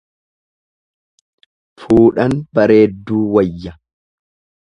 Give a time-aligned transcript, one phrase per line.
[1.83, 3.77] Fuudhan bareedduu wayya.